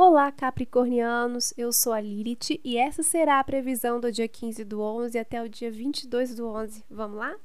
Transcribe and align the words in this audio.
Olá, 0.00 0.30
Capricornianos! 0.30 1.52
Eu 1.56 1.72
sou 1.72 1.92
a 1.92 2.00
Lilith 2.00 2.60
e 2.62 2.76
essa 2.76 3.02
será 3.02 3.40
a 3.40 3.44
previsão 3.44 3.98
do 3.98 4.12
dia 4.12 4.28
15 4.28 4.62
do 4.62 4.80
11 4.80 5.18
até 5.18 5.42
o 5.42 5.48
dia 5.48 5.72
22 5.72 6.36
do 6.36 6.46
11. 6.46 6.84
Vamos 6.88 7.18
lá? 7.18 7.36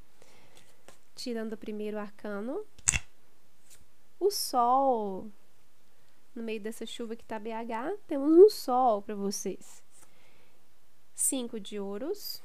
Tirando 1.16 1.54
o 1.54 1.58
primeiro 1.58 1.98
arcano. 1.98 2.64
O 4.20 4.30
Sol. 4.30 5.28
No 6.32 6.44
meio 6.44 6.60
dessa 6.60 6.86
chuva 6.86 7.16
que 7.16 7.24
tá 7.24 7.40
BH, 7.40 7.98
temos 8.06 8.30
um 8.30 8.48
Sol 8.48 9.02
para 9.02 9.16
vocês. 9.16 9.82
Cinco 11.12 11.58
de 11.58 11.80
ouros. 11.80 12.40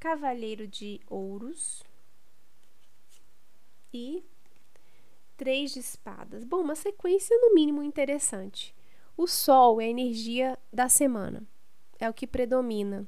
Cavaleiro 0.00 0.66
de 0.66 1.00
ouros. 1.08 1.84
E 3.92 4.24
Três 5.36 5.72
de 5.72 5.80
espadas. 5.80 6.44
Bom, 6.44 6.60
uma 6.60 6.76
sequência 6.76 7.36
no 7.38 7.54
mínimo 7.54 7.82
interessante. 7.82 8.74
O 9.16 9.26
Sol 9.26 9.80
é 9.80 9.84
a 9.84 9.88
energia 9.88 10.58
da 10.72 10.88
semana, 10.88 11.42
é 11.98 12.08
o 12.08 12.14
que 12.14 12.26
predomina. 12.26 13.06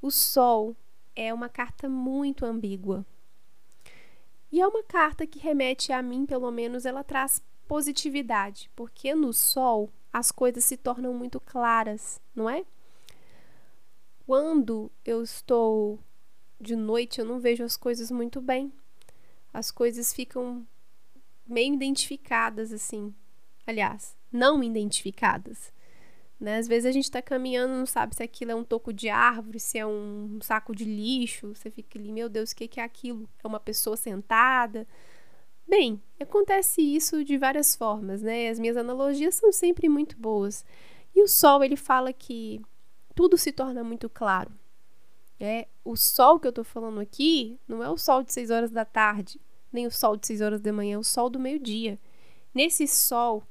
O 0.00 0.10
Sol 0.10 0.76
é 1.14 1.32
uma 1.32 1.48
carta 1.48 1.88
muito 1.88 2.44
ambígua. 2.44 3.04
E 4.50 4.60
é 4.60 4.66
uma 4.66 4.82
carta 4.82 5.26
que 5.26 5.38
remete 5.38 5.92
a 5.92 6.02
mim, 6.02 6.26
pelo 6.26 6.50
menos, 6.50 6.84
ela 6.84 7.02
traz 7.02 7.42
positividade, 7.66 8.70
porque 8.76 9.14
no 9.14 9.32
Sol 9.32 9.90
as 10.12 10.30
coisas 10.30 10.64
se 10.64 10.76
tornam 10.76 11.14
muito 11.14 11.40
claras, 11.40 12.20
não 12.34 12.48
é? 12.48 12.64
Quando 14.26 14.90
eu 15.04 15.22
estou 15.22 15.98
de 16.60 16.76
noite, 16.76 17.18
eu 17.18 17.24
não 17.24 17.40
vejo 17.40 17.64
as 17.64 17.76
coisas 17.76 18.10
muito 18.10 18.40
bem. 18.40 18.72
As 19.52 19.70
coisas 19.70 20.12
ficam 20.12 20.66
meio 21.46 21.74
identificadas, 21.74 22.72
assim. 22.72 23.14
Aliás, 23.66 24.16
não 24.30 24.62
identificadas. 24.62 25.72
Né? 26.38 26.58
Às 26.58 26.66
vezes 26.66 26.86
a 26.86 26.92
gente 26.92 27.04
está 27.04 27.22
caminhando, 27.22 27.74
não 27.74 27.86
sabe 27.86 28.16
se 28.16 28.22
aquilo 28.22 28.50
é 28.50 28.54
um 28.54 28.64
toco 28.64 28.92
de 28.92 29.08
árvore, 29.08 29.60
se 29.60 29.78
é 29.78 29.86
um 29.86 30.40
saco 30.42 30.74
de 30.74 30.84
lixo. 30.84 31.54
Você 31.54 31.70
fica 31.70 31.98
ali, 31.98 32.10
meu 32.10 32.28
Deus, 32.28 32.50
o 32.50 32.56
que 32.56 32.80
é 32.80 32.82
aquilo? 32.82 33.28
É 33.42 33.46
uma 33.46 33.60
pessoa 33.60 33.96
sentada? 33.96 34.86
Bem, 35.68 36.02
acontece 36.20 36.82
isso 36.82 37.24
de 37.24 37.38
várias 37.38 37.76
formas, 37.76 38.20
né? 38.20 38.48
As 38.48 38.58
minhas 38.58 38.76
analogias 38.76 39.36
são 39.36 39.52
sempre 39.52 39.88
muito 39.88 40.18
boas. 40.18 40.64
E 41.14 41.22
o 41.22 41.28
sol, 41.28 41.62
ele 41.62 41.76
fala 41.76 42.12
que 42.12 42.60
tudo 43.14 43.38
se 43.38 43.52
torna 43.52 43.84
muito 43.84 44.08
claro. 44.08 44.52
É, 45.38 45.68
o 45.84 45.96
sol 45.96 46.38
que 46.38 46.46
eu 46.46 46.50
estou 46.50 46.64
falando 46.64 47.00
aqui 47.00 47.58
não 47.66 47.82
é 47.82 47.88
o 47.88 47.96
sol 47.96 48.22
de 48.22 48.32
6 48.32 48.50
horas 48.50 48.70
da 48.70 48.84
tarde, 48.84 49.40
nem 49.72 49.86
o 49.86 49.90
sol 49.90 50.16
de 50.16 50.26
6 50.26 50.40
horas 50.40 50.60
da 50.60 50.72
manhã, 50.72 50.98
o 50.98 51.04
sol 51.04 51.30
do 51.30 51.40
meio-dia. 51.40 51.98
Nesse 52.54 52.86
sol, 52.86 53.42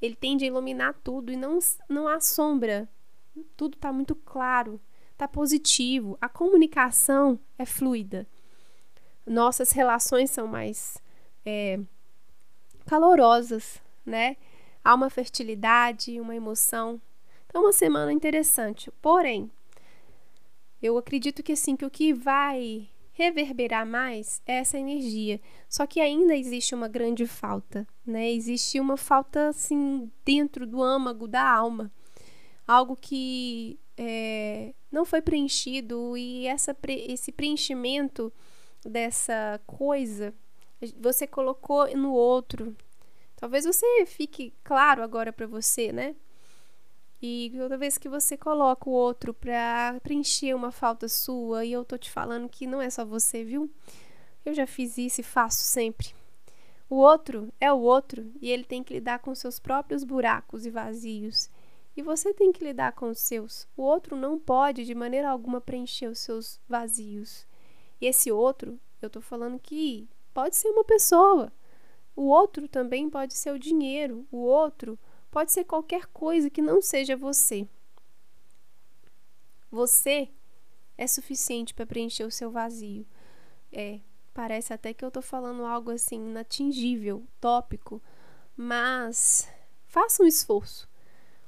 ele 0.00 0.14
tende 0.14 0.44
a 0.44 0.48
iluminar 0.48 0.94
tudo 1.04 1.32
e 1.32 1.36
não, 1.36 1.58
não 1.88 2.08
há 2.08 2.20
sombra. 2.20 2.88
Tudo 3.56 3.74
está 3.74 3.92
muito 3.92 4.14
claro, 4.14 4.80
está 5.12 5.28
positivo. 5.28 6.16
A 6.20 6.28
comunicação 6.28 7.38
é 7.58 7.66
fluida. 7.66 8.26
Nossas 9.26 9.72
relações 9.72 10.30
são 10.30 10.46
mais 10.46 10.98
é, 11.44 11.78
calorosas, 12.86 13.82
né? 14.04 14.36
Há 14.82 14.94
uma 14.94 15.10
fertilidade, 15.10 16.20
uma 16.20 16.34
emoção. 16.34 17.00
Então, 17.46 17.62
uma 17.62 17.72
semana 17.72 18.12
interessante. 18.12 18.90
Porém, 19.02 19.50
eu 20.80 20.96
acredito 20.96 21.42
que 21.42 21.52
assim 21.52 21.74
que 21.74 21.84
o 21.84 21.90
que 21.90 22.12
vai 22.14 22.88
reverberar 23.16 23.86
mais 23.86 24.42
essa 24.46 24.78
energia. 24.78 25.40
Só 25.68 25.86
que 25.86 26.00
ainda 26.00 26.36
existe 26.36 26.74
uma 26.74 26.86
grande 26.86 27.26
falta, 27.26 27.86
né? 28.06 28.30
Existe 28.30 28.78
uma 28.78 28.96
falta 28.96 29.48
assim 29.48 30.10
dentro 30.24 30.66
do 30.66 30.82
âmago 30.82 31.26
da 31.26 31.42
alma, 31.42 31.90
algo 32.66 32.94
que 32.94 33.80
é, 33.96 34.74
não 34.92 35.04
foi 35.04 35.22
preenchido 35.22 36.16
e 36.16 36.46
essa, 36.46 36.76
esse 36.88 37.32
preenchimento 37.32 38.32
dessa 38.84 39.60
coisa 39.66 40.34
você 40.98 41.26
colocou 41.26 41.86
no 41.96 42.12
outro. 42.12 42.76
Talvez 43.36 43.64
você 43.64 44.06
fique 44.06 44.52
claro 44.62 45.02
agora 45.02 45.32
para 45.32 45.46
você, 45.46 45.92
né? 45.92 46.14
E 47.20 47.52
toda 47.56 47.78
vez 47.78 47.96
que 47.96 48.08
você 48.08 48.36
coloca 48.36 48.88
o 48.88 48.92
outro 48.92 49.32
para 49.32 49.98
preencher 50.02 50.54
uma 50.54 50.70
falta 50.70 51.08
sua, 51.08 51.64
e 51.64 51.72
eu 51.72 51.84
tô 51.84 51.96
te 51.96 52.10
falando 52.10 52.48
que 52.48 52.66
não 52.66 52.80
é 52.80 52.90
só 52.90 53.04
você, 53.04 53.42
viu? 53.42 53.70
Eu 54.44 54.54
já 54.54 54.66
fiz 54.66 54.98
isso 54.98 55.20
e 55.20 55.24
faço 55.24 55.64
sempre. 55.64 56.14
O 56.88 56.96
outro 56.96 57.52
é 57.60 57.72
o 57.72 57.80
outro 57.80 58.30
e 58.40 58.50
ele 58.50 58.62
tem 58.62 58.82
que 58.84 58.94
lidar 58.94 59.18
com 59.18 59.34
seus 59.34 59.58
próprios 59.58 60.04
buracos 60.04 60.64
e 60.64 60.70
vazios. 60.70 61.50
E 61.96 62.02
você 62.02 62.32
tem 62.32 62.52
que 62.52 62.62
lidar 62.62 62.92
com 62.92 63.08
os 63.08 63.18
seus. 63.18 63.66
O 63.76 63.82
outro 63.82 64.14
não 64.16 64.38
pode 64.38 64.84
de 64.84 64.94
maneira 64.94 65.30
alguma 65.30 65.60
preencher 65.60 66.06
os 66.06 66.18
seus 66.18 66.60
vazios. 66.68 67.46
E 68.00 68.06
esse 68.06 68.30
outro, 68.30 68.78
eu 69.00 69.10
tô 69.10 69.20
falando 69.20 69.58
que 69.58 70.08
pode 70.32 70.54
ser 70.54 70.68
uma 70.68 70.84
pessoa. 70.84 71.50
O 72.14 72.26
outro 72.26 72.68
também 72.68 73.10
pode 73.10 73.34
ser 73.34 73.50
o 73.52 73.58
dinheiro. 73.58 74.26
O 74.30 74.36
outro 74.36 74.98
Pode 75.36 75.52
ser 75.52 75.64
qualquer 75.64 76.06
coisa 76.06 76.48
que 76.48 76.62
não 76.62 76.80
seja 76.80 77.14
você. 77.14 77.68
Você 79.70 80.30
é 80.96 81.06
suficiente 81.06 81.74
para 81.74 81.84
preencher 81.84 82.24
o 82.24 82.30
seu 82.30 82.50
vazio. 82.50 83.06
É, 83.70 84.00
parece 84.32 84.72
até 84.72 84.94
que 84.94 85.04
eu 85.04 85.08
estou 85.08 85.22
falando 85.22 85.66
algo 85.66 85.90
assim 85.90 86.30
inatingível, 86.30 87.22
tópico, 87.38 88.00
mas 88.56 89.46
faça 89.84 90.22
um 90.22 90.26
esforço. 90.26 90.88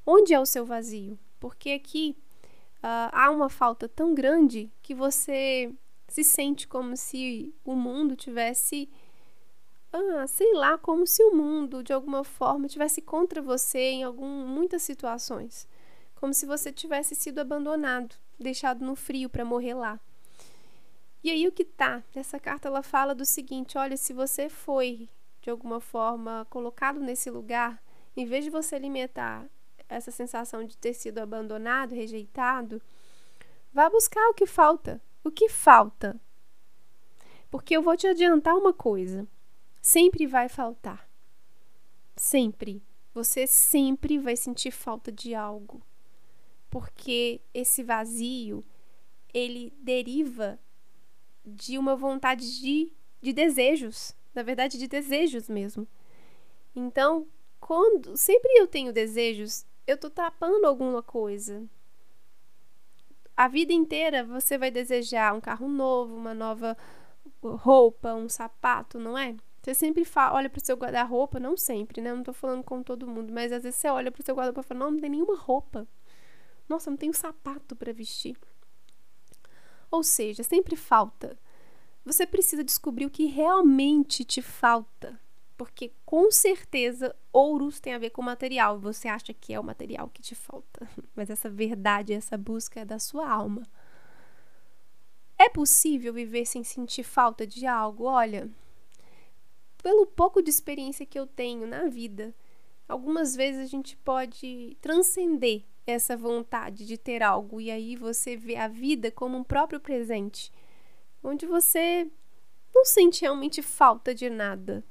Onde 0.04 0.34
é 0.34 0.38
o 0.38 0.44
seu 0.44 0.66
vazio? 0.66 1.18
Porque 1.40 1.70
aqui 1.70 2.14
uh, 2.80 3.08
há 3.10 3.30
uma 3.30 3.48
falta 3.48 3.88
tão 3.88 4.14
grande 4.14 4.70
que 4.82 4.94
você 4.94 5.72
se 6.08 6.22
sente 6.22 6.68
como 6.68 6.94
se 6.94 7.54
o 7.64 7.74
mundo 7.74 8.14
tivesse 8.14 8.86
ah, 9.92 10.26
sei 10.26 10.52
lá, 10.54 10.76
como 10.76 11.06
se 11.06 11.22
o 11.22 11.34
mundo 11.34 11.82
de 11.82 11.92
alguma 11.92 12.22
forma 12.22 12.68
tivesse 12.68 13.00
contra 13.00 13.40
você 13.40 13.78
em 13.78 14.02
algum, 14.04 14.46
muitas 14.46 14.82
situações, 14.82 15.66
como 16.14 16.34
se 16.34 16.46
você 16.46 16.70
tivesse 16.70 17.14
sido 17.14 17.38
abandonado, 17.38 18.14
deixado 18.38 18.84
no 18.84 18.94
frio 18.94 19.30
para 19.30 19.44
morrer 19.44 19.74
lá. 19.74 19.98
E 21.22 21.30
aí 21.30 21.48
o 21.48 21.52
que 21.52 21.64
tá? 21.64 22.02
Essa 22.14 22.38
carta 22.38 22.68
ela 22.68 22.82
fala 22.82 23.14
do 23.14 23.24
seguinte: 23.24 23.78
olha, 23.78 23.96
se 23.96 24.12
você 24.12 24.48
foi 24.48 25.08
de 25.40 25.50
alguma 25.50 25.80
forma 25.80 26.46
colocado 26.50 27.00
nesse 27.00 27.30
lugar, 27.30 27.82
em 28.16 28.26
vez 28.26 28.44
de 28.44 28.50
você 28.50 28.76
alimentar 28.76 29.46
essa 29.88 30.10
sensação 30.10 30.64
de 30.64 30.76
ter 30.76 30.92
sido 30.92 31.18
abandonado, 31.18 31.94
rejeitado, 31.94 32.80
vá 33.72 33.88
buscar 33.88 34.28
o 34.28 34.34
que 34.34 34.46
falta. 34.46 35.00
O 35.24 35.30
que 35.30 35.48
falta? 35.48 36.20
Porque 37.50 37.76
eu 37.76 37.82
vou 37.82 37.96
te 37.96 38.06
adiantar 38.06 38.54
uma 38.54 38.72
coisa 38.72 39.26
sempre 39.80 40.26
vai 40.26 40.48
faltar. 40.48 41.08
Sempre. 42.16 42.82
Você 43.14 43.46
sempre 43.46 44.18
vai 44.18 44.36
sentir 44.36 44.70
falta 44.70 45.10
de 45.10 45.34
algo. 45.34 45.82
Porque 46.70 47.40
esse 47.52 47.82
vazio, 47.82 48.64
ele 49.32 49.72
deriva 49.80 50.58
de 51.44 51.78
uma 51.78 51.96
vontade 51.96 52.60
de, 52.60 52.92
de 53.20 53.32
desejos, 53.32 54.14
na 54.34 54.42
verdade, 54.42 54.78
de 54.78 54.86
desejos 54.86 55.48
mesmo. 55.48 55.88
Então, 56.76 57.26
quando 57.58 58.16
sempre 58.16 58.50
eu 58.58 58.66
tenho 58.66 58.92
desejos, 58.92 59.64
eu 59.86 59.96
tô 59.96 60.10
tapando 60.10 60.66
alguma 60.66 61.02
coisa. 61.02 61.66
A 63.36 63.48
vida 63.48 63.72
inteira 63.72 64.24
você 64.24 64.58
vai 64.58 64.70
desejar 64.70 65.34
um 65.34 65.40
carro 65.40 65.68
novo, 65.68 66.14
uma 66.14 66.34
nova 66.34 66.76
roupa, 67.42 68.14
um 68.14 68.28
sapato, 68.28 68.98
não 68.98 69.16
é? 69.16 69.36
Você 69.68 69.74
sempre 69.74 70.02
fala, 70.02 70.34
olha 70.34 70.48
pro 70.48 70.64
seu 70.64 70.74
guarda-roupa, 70.78 71.38
não 71.38 71.54
sempre, 71.54 72.00
né? 72.00 72.08
Eu 72.10 72.16
não 72.16 72.22
tô 72.22 72.32
falando 72.32 72.64
com 72.64 72.82
todo 72.82 73.06
mundo, 73.06 73.30
mas 73.30 73.52
às 73.52 73.64
vezes 73.64 73.78
você 73.78 73.86
olha 73.90 74.10
pro 74.10 74.22
seu 74.22 74.34
guarda-roupa 74.34 74.62
e 74.62 74.64
fala, 74.64 74.80
não, 74.80 74.92
não 74.92 74.98
tem 74.98 75.10
nenhuma 75.10 75.36
roupa. 75.36 75.86
Nossa, 76.66 76.88
não 76.90 76.96
tenho 76.96 77.12
sapato 77.12 77.76
para 77.76 77.92
vestir. 77.92 78.34
Ou 79.90 80.02
seja, 80.02 80.42
sempre 80.42 80.74
falta. 80.74 81.38
Você 82.02 82.26
precisa 82.26 82.64
descobrir 82.64 83.04
o 83.04 83.10
que 83.10 83.26
realmente 83.26 84.24
te 84.24 84.40
falta. 84.40 85.20
Porque 85.54 85.92
com 86.06 86.30
certeza 86.30 87.14
ouros 87.30 87.78
tem 87.78 87.92
a 87.92 87.98
ver 87.98 88.08
com 88.08 88.22
material. 88.22 88.78
Você 88.80 89.06
acha 89.06 89.34
que 89.34 89.52
é 89.52 89.60
o 89.60 89.64
material 89.64 90.08
que 90.08 90.22
te 90.22 90.34
falta. 90.34 90.88
Mas 91.14 91.28
essa 91.28 91.50
verdade, 91.50 92.14
essa 92.14 92.38
busca 92.38 92.80
é 92.80 92.86
da 92.86 92.98
sua 92.98 93.30
alma. 93.30 93.64
É 95.36 95.50
possível 95.50 96.14
viver 96.14 96.46
sem 96.46 96.64
sentir 96.64 97.02
falta 97.02 97.46
de 97.46 97.66
algo? 97.66 98.04
Olha, 98.04 98.50
pelo 99.82 100.06
pouco 100.06 100.42
de 100.42 100.50
experiência 100.50 101.06
que 101.06 101.18
eu 101.18 101.26
tenho 101.26 101.66
na 101.66 101.86
vida, 101.86 102.34
algumas 102.88 103.34
vezes 103.34 103.60
a 103.60 103.66
gente 103.66 103.96
pode 103.98 104.76
transcender 104.80 105.64
essa 105.86 106.16
vontade 106.16 106.86
de 106.86 106.98
ter 106.98 107.22
algo 107.22 107.60
e 107.60 107.70
aí 107.70 107.96
você 107.96 108.36
vê 108.36 108.56
a 108.56 108.68
vida 108.68 109.10
como 109.10 109.38
um 109.38 109.44
próprio 109.44 109.80
presente, 109.80 110.52
onde 111.22 111.46
você 111.46 112.10
não 112.74 112.84
sente 112.84 113.22
realmente 113.22 113.62
falta 113.62 114.14
de 114.14 114.28
nada. 114.28 114.84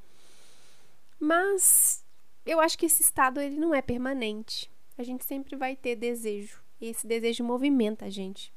Mas 1.19 2.04
eu 2.45 2.60
acho 2.60 2.78
que 2.78 2.86
esse 2.86 3.01
estado 3.01 3.39
ele 3.39 3.57
não 3.57 3.74
é 3.74 3.81
permanente. 3.81 4.72
A 4.98 5.04
gente 5.04 5.25
sempre 5.25 5.56
vai 5.56 5.75
ter 5.75 5.95
desejo. 5.95 6.63
E 6.80 6.88
esse 6.88 7.06
desejo 7.06 7.44
movimenta 7.44 8.06
a 8.06 8.10
gente. 8.10 8.54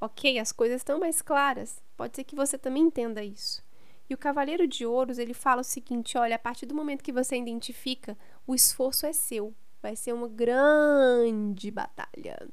Ok, 0.00 0.38
as 0.38 0.52
coisas 0.52 0.80
estão 0.80 0.98
mais 0.98 1.22
claras. 1.22 1.82
Pode 1.96 2.16
ser 2.16 2.24
que 2.24 2.34
você 2.34 2.58
também 2.58 2.84
entenda 2.84 3.22
isso. 3.22 3.64
E 4.12 4.14
o 4.14 4.18
Cavaleiro 4.18 4.68
de 4.68 4.84
Ouros, 4.84 5.18
ele 5.18 5.32
fala 5.32 5.62
o 5.62 5.64
seguinte: 5.64 6.18
olha, 6.18 6.36
a 6.36 6.38
partir 6.38 6.66
do 6.66 6.74
momento 6.74 7.02
que 7.02 7.10
você 7.10 7.34
identifica, 7.34 8.14
o 8.46 8.54
esforço 8.54 9.06
é 9.06 9.12
seu. 9.14 9.54
Vai 9.80 9.96
ser 9.96 10.12
uma 10.12 10.28
grande 10.28 11.70
batalha. 11.70 12.46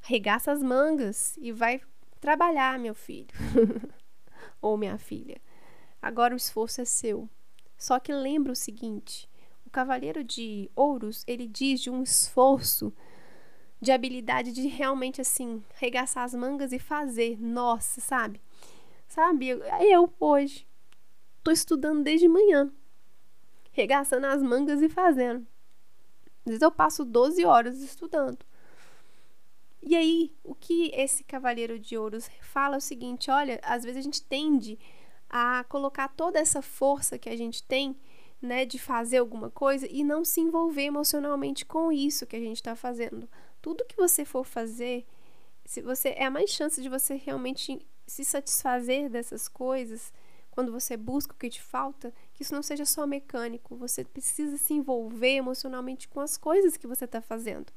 Regaça 0.00 0.50
as 0.50 0.60
mangas 0.60 1.36
e 1.36 1.52
vai 1.52 1.80
trabalhar, 2.20 2.80
meu 2.80 2.96
filho. 2.96 3.28
Ou 4.60 4.76
minha 4.76 4.98
filha. 4.98 5.40
Agora 6.02 6.34
o 6.34 6.36
esforço 6.36 6.80
é 6.80 6.84
seu. 6.84 7.30
Só 7.78 8.00
que 8.00 8.12
lembra 8.12 8.50
o 8.50 8.56
seguinte: 8.56 9.30
o 9.64 9.70
Cavaleiro 9.70 10.24
de 10.24 10.68
Ouros, 10.74 11.22
ele 11.28 11.46
diz 11.46 11.80
de 11.80 11.90
um 11.90 12.02
esforço 12.02 12.92
de 13.80 13.92
habilidade 13.92 14.52
de 14.52 14.66
realmente 14.66 15.20
assim, 15.20 15.62
regaçar 15.76 16.24
as 16.24 16.34
mangas 16.34 16.72
e 16.72 16.80
fazer. 16.80 17.40
Nossa, 17.40 18.00
sabe? 18.00 18.40
Sabe? 19.08 19.48
Eu 19.80 20.12
hoje 20.18 20.66
tô 21.42 21.50
estudando 21.50 22.02
desde 22.02 22.28
manhã, 22.28 22.70
regaçando 23.72 24.26
as 24.26 24.42
mangas 24.42 24.82
e 24.82 24.88
fazendo. 24.88 25.46
Às 26.44 26.50
vezes 26.50 26.62
eu 26.62 26.70
passo 26.70 27.04
12 27.04 27.44
horas 27.44 27.80
estudando. 27.80 28.38
E 29.82 29.94
aí, 29.94 30.34
o 30.42 30.54
que 30.54 30.90
esse 30.94 31.22
cavaleiro 31.22 31.78
de 31.78 31.96
ouros 31.96 32.28
fala 32.40 32.76
é 32.76 32.78
o 32.78 32.80
seguinte: 32.80 33.30
olha, 33.30 33.60
às 33.62 33.84
vezes 33.84 33.98
a 33.98 34.02
gente 34.02 34.22
tende 34.22 34.78
a 35.28 35.64
colocar 35.68 36.08
toda 36.08 36.38
essa 36.38 36.60
força 36.60 37.18
que 37.18 37.28
a 37.28 37.36
gente 37.36 37.62
tem, 37.62 37.96
né, 38.40 38.64
de 38.64 38.78
fazer 38.78 39.18
alguma 39.18 39.50
coisa 39.50 39.86
e 39.90 40.02
não 40.04 40.24
se 40.24 40.40
envolver 40.40 40.82
emocionalmente 40.82 41.64
com 41.64 41.90
isso 41.90 42.26
que 42.26 42.36
a 42.36 42.40
gente 42.40 42.56
está 42.56 42.76
fazendo 42.76 43.28
tudo 43.66 43.84
que 43.84 43.96
você 43.96 44.24
for 44.24 44.44
fazer, 44.44 45.04
se 45.64 45.82
você 45.82 46.10
é 46.10 46.26
a 46.26 46.30
mais 46.30 46.50
chance 46.50 46.80
de 46.80 46.88
você 46.88 47.16
realmente 47.16 47.84
se 48.06 48.24
satisfazer 48.24 49.10
dessas 49.10 49.48
coisas, 49.48 50.12
quando 50.50 50.72
você 50.72 50.96
busca 50.96 51.34
o 51.34 51.36
que 51.36 51.50
te 51.50 51.62
falta, 51.62 52.14
que 52.32 52.42
isso 52.42 52.54
não 52.54 52.62
seja 52.62 52.84
só 52.84 53.06
mecânico, 53.06 53.76
você 53.76 54.04
precisa 54.04 54.56
se 54.56 54.72
envolver 54.72 55.36
emocionalmente 55.36 56.08
com 56.08 56.20
as 56.20 56.36
coisas 56.36 56.76
que 56.76 56.86
você 56.86 57.04
está 57.04 57.20
fazendo. 57.20 57.72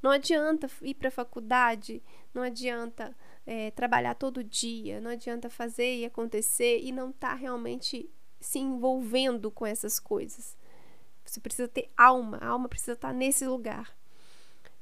Não 0.00 0.10
adianta 0.10 0.70
ir 0.82 0.94
para 0.94 1.08
a 1.08 1.12
faculdade, 1.12 2.02
não 2.32 2.42
adianta 2.42 3.14
é, 3.44 3.70
trabalhar 3.72 4.14
todo 4.14 4.44
dia, 4.44 5.00
não 5.00 5.10
adianta 5.10 5.50
fazer 5.50 5.96
e 5.96 6.04
acontecer 6.04 6.80
e 6.80 6.92
não 6.92 7.10
estar 7.10 7.30
tá 7.30 7.34
realmente 7.34 8.08
se 8.40 8.60
envolvendo 8.60 9.50
com 9.50 9.66
essas 9.66 9.98
coisas. 9.98 10.56
Você 11.24 11.40
precisa 11.40 11.68
ter 11.68 11.90
alma, 11.96 12.38
a 12.38 12.46
alma 12.46 12.68
precisa 12.68 12.92
estar 12.92 13.08
tá 13.08 13.14
nesse 13.14 13.44
lugar. 13.46 13.97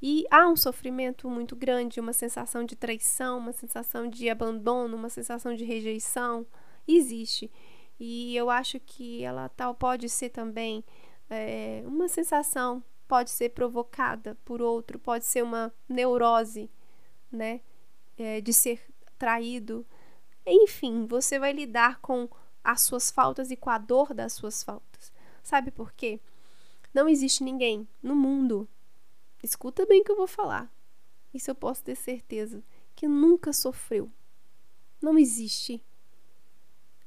E 0.01 0.27
há 0.31 0.47
um 0.49 0.57
sofrimento 0.57 1.29
muito 1.29 1.57
grande, 1.57 2.01
uma 2.01 2.13
sensação 2.13 2.65
de 2.65 2.77
traição, 2.77 3.39
uma 3.39 3.53
sensação 3.53 4.09
de 4.09 4.29
abandono, 4.29 4.97
uma 4.97 5.09
sensação 5.09 5.55
de 5.55 5.65
rejeição. 5.65 6.47
Existe. 6.87 7.51
E 7.99 8.37
eu 8.37 8.51
acho 8.51 8.79
que 8.79 9.23
ela 9.23 9.49
tal 9.49 9.75
pode 9.75 10.09
ser 10.09 10.29
também 10.29 10.85
é, 11.31 11.83
uma 11.87 12.09
sensação, 12.09 12.83
pode 13.09 13.31
ser 13.31 13.51
provocada 13.51 14.37
por 14.45 14.61
outro, 14.61 14.99
pode 14.99 15.25
ser 15.25 15.43
uma 15.43 15.73
neurose, 15.89 16.71
né? 17.33 17.61
É, 18.19 18.41
de 18.41 18.53
ser 18.53 18.83
traído. 19.19 19.87
Enfim, 20.47 21.07
você 21.07 21.39
vai 21.39 21.53
lidar 21.53 22.01
com 22.01 22.29
as 22.63 22.83
suas 22.83 23.11
faltas 23.11 23.51
e 23.51 23.57
com 23.57 23.71
a 23.71 23.79
dor 23.79 24.13
das 24.13 24.35
suas 24.35 24.63
faltas. 24.63 25.13
Sabe 25.43 25.71
por 25.71 25.93
quê? 25.93 26.21
Não 26.93 27.09
existe 27.09 27.43
ninguém 27.43 27.87
no 28.03 28.15
mundo 28.15 28.69
Escuta 29.47 29.87
bem 29.87 30.01
o 30.01 30.05
que 30.05 30.11
eu 30.11 30.17
vou 30.17 30.27
falar. 30.27 30.69
Isso 31.33 31.53
eu 31.53 31.55
posso 31.55 31.85
ter 31.85 31.95
certeza 31.95 32.65
que 32.97 33.07
nunca 33.07 33.53
sofreu. 33.53 34.11
Não 35.01 35.17
existe. 35.17 35.81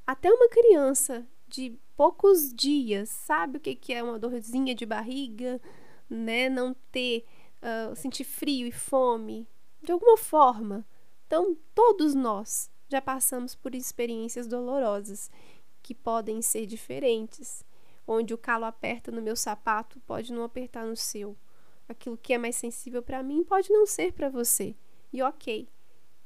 Até 0.06 0.32
uma 0.32 0.48
criança 0.48 1.26
de 1.46 1.78
poucos 1.94 2.50
dias 2.54 3.10
sabe 3.10 3.58
o 3.58 3.60
que 3.60 3.92
é 3.92 4.02
uma 4.02 4.18
dorzinha 4.18 4.74
de 4.74 4.86
barriga, 4.86 5.60
né? 6.08 6.48
Não 6.48 6.74
ter, 6.90 7.26
uh, 7.60 7.94
sentir 7.94 8.24
frio 8.24 8.66
e 8.66 8.72
fome, 8.72 9.46
de 9.82 9.92
alguma 9.92 10.16
forma. 10.16 10.86
Então, 11.26 11.54
todos 11.74 12.14
nós 12.14 12.70
já 12.88 13.02
passamos 13.02 13.54
por 13.54 13.74
experiências 13.74 14.46
dolorosas 14.46 15.30
que 15.82 15.94
podem 15.94 16.40
ser 16.40 16.64
diferentes, 16.64 17.62
onde 18.06 18.32
o 18.32 18.38
calo 18.38 18.64
aperta 18.64 19.12
no 19.12 19.20
meu 19.20 19.36
sapato 19.36 20.00
pode 20.06 20.32
não 20.32 20.42
apertar 20.42 20.86
no 20.86 20.96
seu 20.96 21.36
aquilo 21.90 22.16
que 22.16 22.32
é 22.32 22.38
mais 22.38 22.56
sensível 22.56 23.02
para 23.02 23.22
mim 23.22 23.42
pode 23.44 23.70
não 23.70 23.84
ser 23.84 24.12
para 24.12 24.28
você. 24.28 24.74
E 25.12 25.22
ok. 25.22 25.68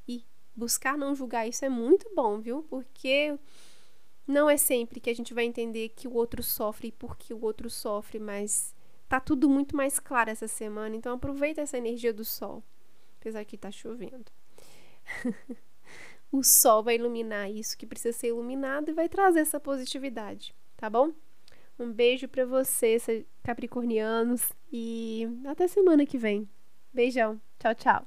E 0.06 0.24
buscar 0.54 0.96
não 0.96 1.14
julgar 1.14 1.48
isso 1.48 1.64
é 1.64 1.68
muito 1.68 2.08
bom, 2.14 2.38
viu? 2.38 2.62
Porque 2.64 3.38
não 4.26 4.48
é 4.48 4.56
sempre 4.56 5.00
que 5.00 5.10
a 5.10 5.14
gente 5.14 5.32
vai 5.32 5.44
entender 5.44 5.90
que 5.90 6.06
o 6.06 6.14
outro 6.14 6.42
sofre 6.42 6.88
e 6.88 6.92
por 6.92 7.16
que 7.16 7.32
o 7.32 7.42
outro 7.42 7.70
sofre, 7.70 8.18
mas 8.18 8.74
tá 9.08 9.18
tudo 9.18 9.48
muito 9.48 9.76
mais 9.76 9.98
claro 9.98 10.30
essa 10.30 10.48
semana, 10.48 10.96
então 10.96 11.14
aproveita 11.14 11.60
essa 11.60 11.78
energia 11.78 12.12
do 12.12 12.24
sol. 12.24 12.62
Apesar 13.20 13.44
que 13.44 13.56
tá 13.56 13.70
chovendo. 13.70 14.30
o 16.30 16.42
sol 16.42 16.82
vai 16.82 16.96
iluminar 16.96 17.50
isso 17.50 17.76
que 17.76 17.86
precisa 17.86 18.16
ser 18.16 18.28
iluminado 18.28 18.90
e 18.90 18.94
vai 18.94 19.08
trazer 19.08 19.40
essa 19.40 19.58
positividade, 19.58 20.54
tá 20.76 20.90
bom? 20.90 21.12
Um 21.78 21.92
beijo 21.92 22.28
para 22.28 22.46
vocês, 22.46 23.06
capricornianos, 23.42 24.52
e 24.72 25.28
até 25.46 25.66
semana 25.66 26.06
que 26.06 26.16
vem. 26.16 26.48
Beijão. 26.92 27.40
Tchau, 27.58 27.74
tchau. 27.74 28.04